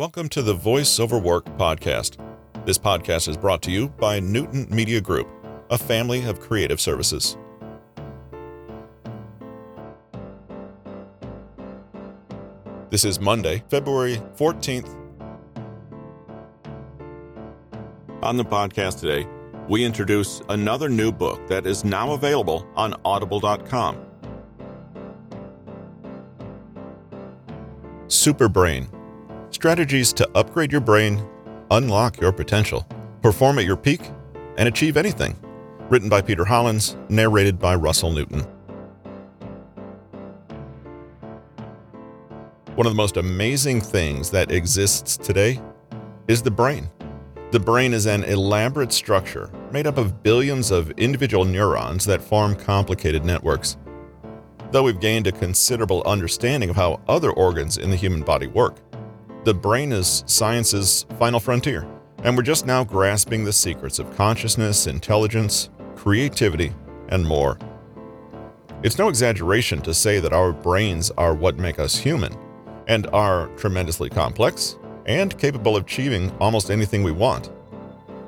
[0.00, 2.16] Welcome to the Voice Over Work podcast.
[2.64, 5.28] This podcast is brought to you by Newton Media Group,
[5.68, 7.36] a family of creative services.
[12.88, 14.88] This is Monday, February 14th.
[18.22, 19.28] On the podcast today,
[19.68, 23.98] we introduce another new book that is now available on audible.com.
[28.06, 28.88] Superbrain
[29.60, 31.22] Strategies to upgrade your brain,
[31.70, 32.86] unlock your potential,
[33.20, 34.00] perform at your peak,
[34.56, 35.38] and achieve anything.
[35.90, 38.40] Written by Peter Hollins, narrated by Russell Newton.
[42.74, 45.60] One of the most amazing things that exists today
[46.26, 46.88] is the brain.
[47.50, 52.54] The brain is an elaborate structure made up of billions of individual neurons that form
[52.54, 53.76] complicated networks.
[54.70, 58.78] Though we've gained a considerable understanding of how other organs in the human body work,
[59.44, 61.86] the brain is science's final frontier,
[62.24, 66.72] and we're just now grasping the secrets of consciousness, intelligence, creativity,
[67.08, 67.58] and more.
[68.82, 72.36] It's no exaggeration to say that our brains are what make us human,
[72.86, 77.50] and are tremendously complex and capable of achieving almost anything we want.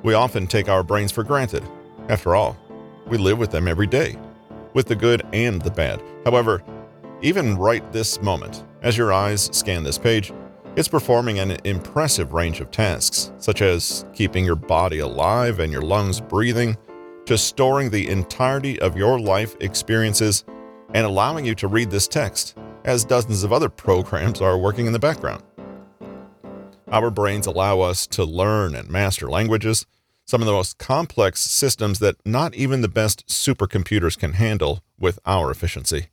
[0.02, 1.62] We often take our brains for granted.
[2.08, 2.56] After all,
[3.06, 4.16] we live with them every day,
[4.72, 6.02] with the good and the bad.
[6.24, 6.62] However,
[7.20, 10.32] even right this moment, as your eyes scan this page,
[10.74, 15.82] it's performing an impressive range of tasks, such as keeping your body alive and your
[15.82, 16.76] lungs breathing,
[17.26, 20.44] to storing the entirety of your life experiences
[20.94, 24.92] and allowing you to read this text, as dozens of other programs are working in
[24.92, 25.42] the background.
[26.90, 29.86] Our brains allow us to learn and master languages,
[30.26, 35.18] some of the most complex systems that not even the best supercomputers can handle with
[35.26, 36.08] our efficiency.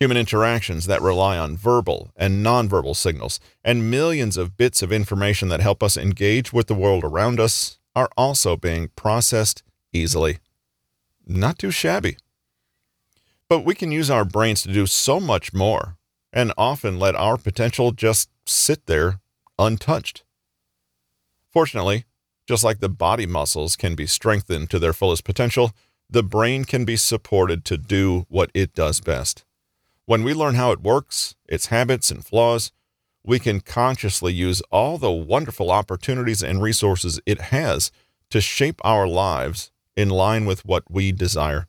[0.00, 5.48] Human interactions that rely on verbal and nonverbal signals, and millions of bits of information
[5.48, 10.38] that help us engage with the world around us are also being processed easily.
[11.26, 12.16] Not too shabby.
[13.48, 15.96] But we can use our brains to do so much more,
[16.32, 19.18] and often let our potential just sit there
[19.58, 20.22] untouched.
[21.50, 22.04] Fortunately,
[22.46, 25.72] just like the body muscles can be strengthened to their fullest potential,
[26.08, 29.44] the brain can be supported to do what it does best.
[30.08, 32.72] When we learn how it works, its habits and flaws,
[33.22, 37.92] we can consciously use all the wonderful opportunities and resources it has
[38.30, 41.68] to shape our lives in line with what we desire.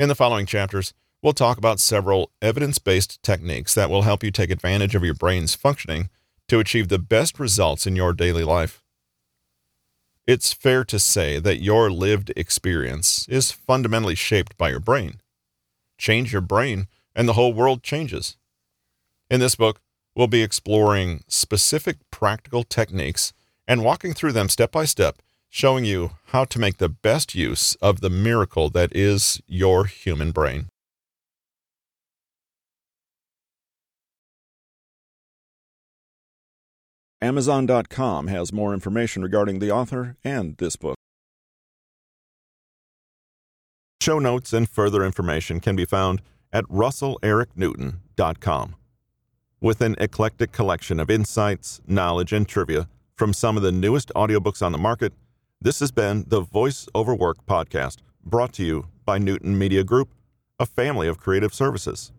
[0.00, 4.32] In the following chapters, we'll talk about several evidence based techniques that will help you
[4.32, 6.10] take advantage of your brain's functioning
[6.48, 8.82] to achieve the best results in your daily life.
[10.26, 15.20] It's fair to say that your lived experience is fundamentally shaped by your brain.
[15.98, 18.36] Change your brain and the whole world changes.
[19.30, 19.80] In this book,
[20.14, 23.32] we'll be exploring specific practical techniques
[23.66, 27.74] and walking through them step by step, showing you how to make the best use
[27.76, 30.68] of the miracle that is your human brain.
[37.22, 40.96] Amazon.com has more information regarding the author and this book.
[44.00, 46.20] Show notes and further information can be found
[46.52, 48.76] at russellericnewton.com.
[49.60, 54.64] With an eclectic collection of insights, knowledge, and trivia from some of the newest audiobooks
[54.64, 55.12] on the market,
[55.60, 60.08] this has been the Voice Over Work podcast, brought to you by Newton Media Group,
[60.58, 62.10] a family of creative services.